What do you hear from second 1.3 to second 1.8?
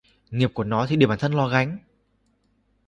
nó gánh